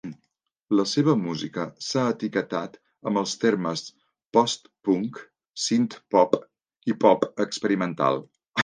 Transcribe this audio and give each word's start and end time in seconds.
La 0.77 0.85
seva 0.91 1.13
música 1.25 1.65
s'ha 1.87 2.05
etiquetat 2.13 2.79
amb 3.11 3.21
els 3.23 3.35
termes 3.45 3.85
post-punk, 4.39 5.23
synthpop 5.69 6.37
i 6.95 6.99
pop 7.07 7.33
experimental. 7.49 8.25